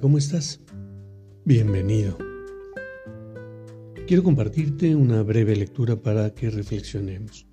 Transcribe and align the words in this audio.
¿Cómo 0.00 0.16
estás? 0.16 0.60
Bienvenido. 1.44 2.16
Quiero 4.06 4.22
compartirte 4.22 4.96
una 4.96 5.22
breve 5.22 5.54
lectura 5.54 6.00
para 6.00 6.34
que 6.34 6.48
reflexionemos. 6.48 7.46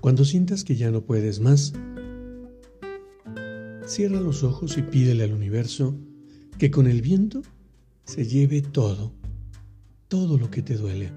Cuando 0.00 0.24
sientas 0.24 0.64
que 0.64 0.76
ya 0.76 0.90
no 0.90 1.02
puedes 1.02 1.40
más, 1.40 1.74
cierra 3.84 4.20
los 4.20 4.42
ojos 4.44 4.78
y 4.78 4.82
pídele 4.82 5.24
al 5.24 5.34
universo 5.34 5.94
que 6.58 6.70
con 6.70 6.86
el 6.86 7.02
viento 7.02 7.42
se 8.04 8.24
lleve 8.26 8.62
todo, 8.62 9.12
todo 10.08 10.38
lo 10.38 10.50
que 10.50 10.62
te 10.62 10.76
duele. 10.76 11.12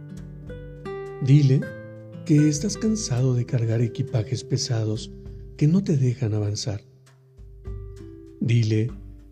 Dile 1.26 1.62
que 2.26 2.50
estás 2.50 2.78
cansado 2.78 3.34
de 3.36 3.46
cargar 3.46 3.82
equipajes 3.82 4.44
pesados 4.44 5.12
que 5.56 5.68
no 5.68 5.82
te 5.82 5.96
dejan 5.96 6.34
avanzar. 6.34 6.82
Dile 8.42 8.90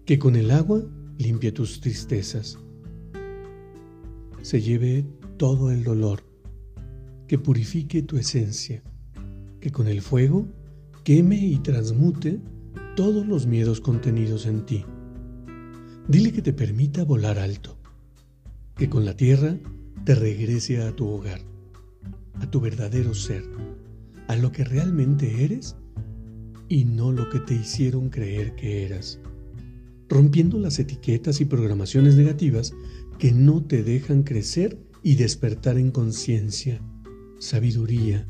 que 0.08 0.18
con 0.18 0.38
el 0.38 0.52
agua 0.52 0.86
limpie 1.18 1.52
tus 1.52 1.82
tristezas, 1.82 2.58
se 4.42 4.62
lleve 4.62 5.06
todo 5.36 5.70
el 5.70 5.84
dolor, 5.84 6.24
que 7.28 7.38
purifique 7.38 8.02
tu 8.04 8.16
esencia, 8.16 8.82
que 9.60 9.70
con 9.70 9.90
el 9.90 10.02
fuego 10.02 10.48
queme 11.04 11.36
y 11.36 11.58
transmute 11.58 12.40
todos 12.96 13.28
los 13.28 13.48
miedos 13.48 13.82
contenidos 13.82 14.46
en 14.46 14.66
ti. 14.66 14.86
Dile 16.08 16.32
que 16.32 16.42
te 16.42 16.54
permita 16.54 17.04
volar 17.04 17.38
alto, 17.38 17.78
que 18.78 18.90
con 18.90 19.04
la 19.04 19.14
tierra 19.14 19.58
te 20.06 20.16
regrese 20.16 20.84
a 20.84 20.96
tu 20.96 21.06
hogar, 21.10 21.42
a 22.36 22.50
tu 22.50 22.62
verdadero 22.62 23.14
ser, 23.14 23.44
a 24.30 24.38
lo 24.38 24.54
que 24.54 24.64
realmente 24.64 25.44
eres 25.44 25.76
y 26.70 26.86
no 26.86 27.12
lo 27.12 27.30
que 27.30 27.40
te 27.42 27.56
hicieron 27.56 28.08
creer 28.10 28.56
que 28.56 28.86
eras 28.86 29.20
rompiendo 30.10 30.60
las 30.60 30.80
etiquetas 30.80 31.42
y 31.42 31.46
programaciones 31.46 32.16
negativas 32.16 32.74
que 33.18 33.32
no 33.32 33.64
te 33.64 33.84
dejan 33.84 34.24
crecer 34.24 34.78
y 35.04 35.16
despertar 35.16 35.78
en 35.78 35.92
conciencia, 35.92 36.82
sabiduría, 37.40 38.28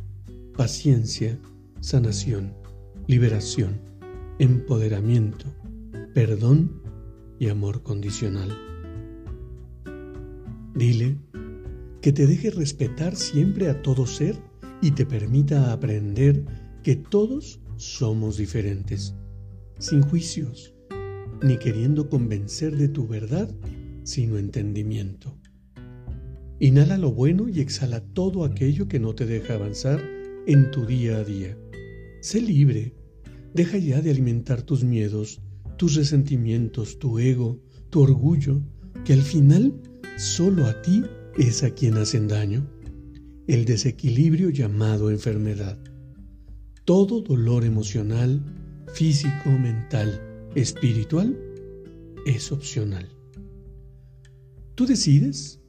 paciencia, 0.56 1.40
sanación, 1.82 2.54
liberación, 3.08 3.80
empoderamiento, 4.40 5.46
perdón 6.14 6.82
y 7.40 7.50
amor 7.50 7.84
condicional. 7.84 8.50
Dile 10.74 11.18
que 12.02 12.12
te 12.12 12.28
deje 12.28 12.52
respetar 12.52 13.16
siempre 13.16 13.70
a 13.70 13.82
todo 13.82 14.06
ser 14.06 14.38
y 14.82 14.92
te 14.92 15.06
permita 15.06 15.72
aprender 15.74 16.46
que 16.84 16.96
todos 16.96 17.60
somos 17.76 18.38
diferentes, 18.38 19.16
sin 19.80 20.02
juicios 20.04 20.77
ni 21.42 21.58
queriendo 21.58 22.10
convencer 22.10 22.76
de 22.76 22.88
tu 22.88 23.08
verdad, 23.08 23.54
sino 24.04 24.38
entendimiento. 24.38 25.38
Inhala 26.60 26.98
lo 26.98 27.12
bueno 27.12 27.48
y 27.50 27.60
exhala 27.60 28.02
todo 28.02 28.44
aquello 28.44 28.88
que 28.88 29.00
no 29.00 29.14
te 29.14 29.26
deja 29.26 29.54
avanzar 29.54 30.04
en 30.48 30.72
tu 30.72 30.86
día 30.86 31.18
a 31.18 31.24
día. 31.24 31.58
Sé 32.22 32.42
libre. 32.42 32.96
Deja 33.54 33.78
ya 33.78 34.02
de 34.02 34.12
alimentar 34.12 34.62
tus 34.64 34.84
miedos, 34.84 35.42
tus 35.78 35.96
resentimientos, 35.96 37.00
tu 37.00 37.20
ego, 37.20 37.60
tu 37.90 38.02
orgullo, 38.02 38.62
que 39.06 39.14
al 39.14 39.22
final 39.22 39.74
solo 40.18 40.66
a 40.66 40.82
ti 40.82 41.04
es 41.38 41.64
a 41.64 41.70
quien 41.70 41.98
hacen 41.98 42.28
daño. 42.28 42.68
El 43.48 43.66
desequilibrio 43.66 44.50
llamado 44.50 45.12
enfermedad. 45.12 45.78
Todo 46.86 47.22
dolor 47.22 47.64
emocional, 47.64 48.42
físico, 48.94 49.52
mental, 49.52 50.27
espiritual 50.58 51.38
es 52.26 52.52
opcional. 52.52 53.08
Tú 54.74 54.88
decides 54.88 55.62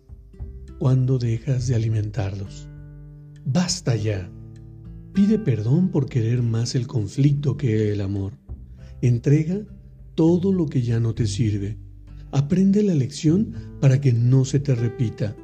cuándo 0.78 1.19
dejas 1.19 1.66
de 1.66 1.75
alimentarlos. 1.75 2.66
Basta 3.44 3.94
ya. 3.97 4.31
Pide 5.12 5.38
perdón 5.38 5.91
por 5.91 6.09
querer 6.09 6.43
más 6.43 6.75
el 6.75 6.87
conflicto 6.87 7.59
que 7.59 7.93
el 7.93 8.00
amor. 8.00 8.32
Entrega 9.03 9.60
todo 10.15 10.54
lo 10.54 10.65
que 10.65 10.81
ya 10.81 11.00
no 11.00 11.15
te 11.15 11.26
sirve. 11.26 11.76
Aprende 12.32 12.82
la 12.82 12.94
lección 12.94 13.53
para 13.82 14.00
que 14.00 14.15
no 14.15 14.47
se 14.47 14.59
te 14.59 14.75
repita 14.75 15.37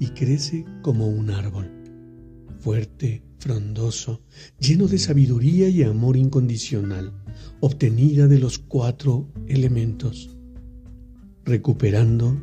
y 0.00 0.08
crece 0.08 0.64
como 0.82 1.06
un 1.06 1.30
árbol, 1.30 1.70
fuerte, 2.58 3.22
frondoso, 3.38 4.22
lleno 4.58 4.86
de 4.88 4.98
sabiduría 4.98 5.68
y 5.68 5.82
amor 5.82 6.16
incondicional 6.16 7.12
obtenida 7.60 8.26
de 8.28 8.38
los 8.38 8.58
cuatro 8.58 9.28
elementos, 9.46 10.36
recuperando 11.44 12.36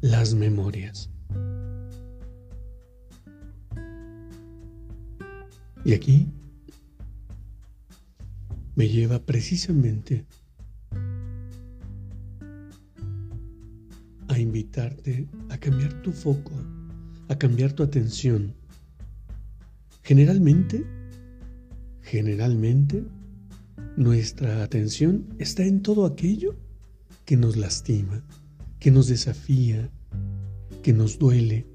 las 0.00 0.34
memorias. 0.34 1.10
Y 5.84 5.94
aquí 5.94 6.28
me 8.76 8.88
lleva 8.88 9.18
precisamente 9.24 10.24
a 14.28 14.38
invitarte 14.38 15.28
a 15.50 15.58
cambiar 15.58 16.00
tu 16.02 16.12
foco, 16.12 16.52
a 17.28 17.36
cambiar 17.36 17.72
tu 17.72 17.82
atención. 17.82 18.54
Generalmente, 20.02 20.84
generalmente 22.00 23.04
nuestra 23.96 24.64
atención 24.64 25.26
está 25.38 25.64
en 25.64 25.82
todo 25.82 26.06
aquello 26.06 26.56
que 27.24 27.36
nos 27.36 27.56
lastima, 27.56 28.24
que 28.80 28.90
nos 28.90 29.06
desafía, 29.06 29.90
que 30.82 30.92
nos 30.92 31.18
duele, 31.18 31.66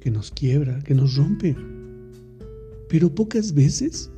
que 0.00 0.10
nos 0.10 0.30
quiebra, 0.30 0.78
que 0.80 0.94
nos 0.94 1.16
rompe. 1.16 1.54
Pero 2.88 3.14
pocas 3.14 3.52
veces 3.52 4.10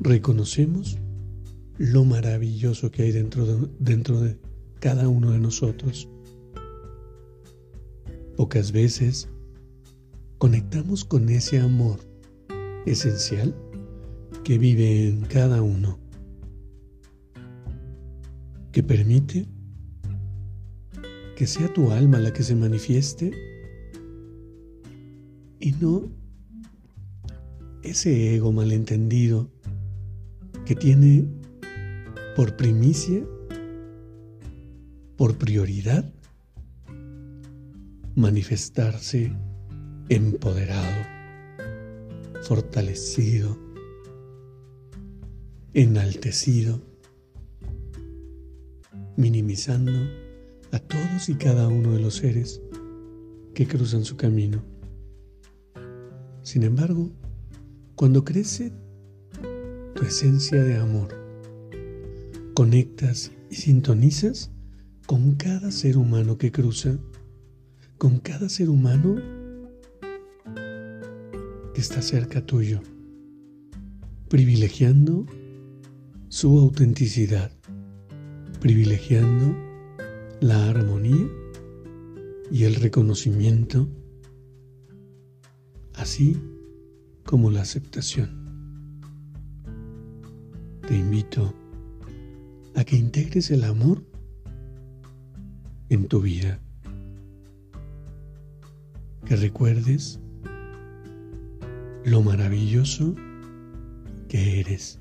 reconocemos 0.00 0.98
lo 1.78 2.04
maravilloso 2.04 2.90
que 2.90 3.04
hay 3.04 3.12
dentro 3.12 3.46
de, 3.46 3.68
dentro 3.78 4.20
de 4.20 4.36
cada 4.80 5.08
uno 5.08 5.32
de 5.32 5.38
nosotros. 5.38 6.08
Pocas 8.36 8.72
veces 8.72 9.28
conectamos 10.38 11.04
con 11.04 11.28
ese 11.28 11.60
amor 11.60 12.00
esencial 12.84 13.54
que 14.44 14.58
vive 14.58 15.08
en 15.08 15.22
cada 15.22 15.62
uno, 15.62 15.98
que 18.72 18.82
permite 18.82 19.46
que 21.36 21.46
sea 21.46 21.72
tu 21.72 21.90
alma 21.90 22.18
la 22.18 22.32
que 22.32 22.42
se 22.42 22.54
manifieste 22.54 23.30
y 25.60 25.72
no 25.72 26.10
ese 27.82 28.34
ego 28.34 28.52
malentendido 28.52 29.50
que 30.64 30.74
tiene 30.74 31.24
por 32.34 32.56
primicia, 32.56 33.22
por 35.16 35.36
prioridad, 35.36 36.12
manifestarse 38.14 39.32
empoderado, 40.08 41.04
fortalecido, 42.42 43.58
enaltecido, 45.74 46.80
minimizando 49.16 49.92
a 50.70 50.78
todos 50.78 51.28
y 51.28 51.34
cada 51.34 51.68
uno 51.68 51.92
de 51.92 52.00
los 52.00 52.16
seres 52.16 52.62
que 53.54 53.66
cruzan 53.66 54.04
su 54.04 54.16
camino. 54.16 54.62
Sin 56.42 56.62
embargo, 56.62 57.10
cuando 57.96 58.24
crece 58.24 58.72
tu 59.94 60.04
esencia 60.04 60.62
de 60.62 60.76
amor, 60.76 61.08
conectas 62.54 63.32
y 63.50 63.56
sintonizas 63.56 64.52
con 65.06 65.34
cada 65.34 65.70
ser 65.70 65.96
humano 65.96 66.38
que 66.38 66.52
cruza, 66.52 66.98
con 67.98 68.18
cada 68.18 68.48
ser 68.48 68.68
humano 68.68 69.35
que 71.76 71.82
está 71.82 72.00
cerca 72.00 72.40
tuyo, 72.40 72.80
privilegiando 74.30 75.26
su 76.28 76.58
autenticidad, 76.58 77.52
privilegiando 78.60 79.54
la 80.40 80.70
armonía 80.70 81.28
y 82.50 82.64
el 82.64 82.76
reconocimiento, 82.76 83.90
así 85.92 86.40
como 87.26 87.50
la 87.50 87.60
aceptación. 87.60 88.30
Te 90.88 90.96
invito 90.96 91.52
a 92.74 92.84
que 92.84 92.96
integres 92.96 93.50
el 93.50 93.64
amor 93.64 94.02
en 95.90 96.08
tu 96.08 96.22
vida, 96.22 96.58
que 99.26 99.36
recuerdes 99.36 100.20
lo 102.06 102.22
maravilloso 102.22 103.16
que 104.28 104.60
eres 104.60 105.00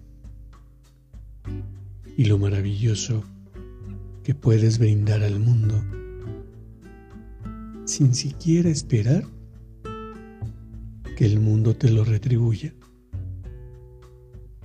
y 2.18 2.26
lo 2.26 2.40
maravilloso 2.40 3.24
que 4.24 4.34
puedes 4.34 4.80
brindar 4.80 5.22
al 5.22 5.40
mundo 5.40 5.76
sin 7.86 8.16
siquiera 8.16 8.70
esperar 8.70 9.24
que 11.16 11.26
el 11.28 11.40
mundo 11.40 11.76
te 11.76 11.92
lo 11.92 12.04
retribuya. 12.04 12.74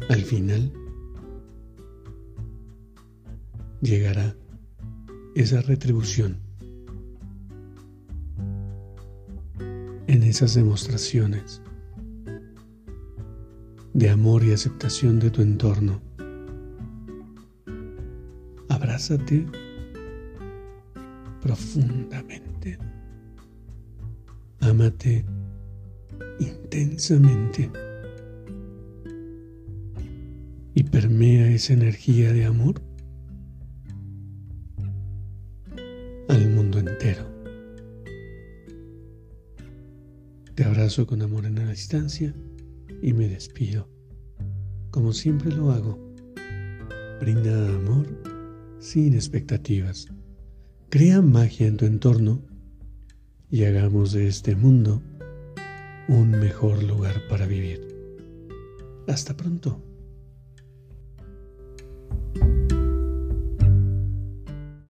Al 0.08 0.22
final, 0.22 0.72
llegará 3.82 4.34
esa 5.34 5.60
retribución 5.60 6.38
en 10.06 10.22
esas 10.22 10.54
demostraciones 10.54 11.60
de 13.94 14.08
amor 14.08 14.44
y 14.44 14.52
aceptación 14.52 15.18
de 15.18 15.30
tu 15.30 15.42
entorno. 15.42 16.00
Abrázate 18.68 19.46
profundamente. 21.40 22.78
Ámate 24.60 25.24
intensamente. 26.38 27.70
Y 30.74 30.84
permea 30.84 31.50
esa 31.50 31.72
energía 31.72 32.32
de 32.32 32.44
amor 32.44 32.80
al 36.28 36.48
mundo 36.50 36.78
entero. 36.78 37.28
Te 40.54 40.64
abrazo 40.64 41.06
con 41.06 41.22
amor 41.22 41.46
en 41.46 41.56
la 41.56 41.70
distancia 41.70 42.32
y 43.02 43.12
me 43.12 43.28
despido, 43.28 43.88
como 44.90 45.12
siempre 45.12 45.54
lo 45.54 45.70
hago. 45.70 45.98
Brinda 47.20 47.74
amor 47.74 48.06
sin 48.78 49.14
expectativas. 49.14 50.08
Crea 50.88 51.20
magia 51.22 51.66
en 51.66 51.76
tu 51.76 51.86
entorno 51.86 52.42
y 53.50 53.64
hagamos 53.64 54.12
de 54.12 54.26
este 54.26 54.56
mundo 54.56 55.02
un 56.08 56.30
mejor 56.30 56.82
lugar 56.82 57.22
para 57.28 57.46
vivir. 57.46 57.86
Hasta 59.06 59.36
pronto. 59.36 59.89